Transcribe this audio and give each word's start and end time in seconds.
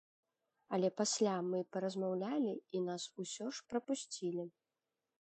Але 0.77 0.89
пасля 1.01 1.35
мы 1.51 1.59
паразмаўлялі, 1.77 2.53
і 2.79 2.85
нас 2.89 3.09
усё 3.25 3.45
ж 3.59 3.71
прапусцілі. 3.75 4.53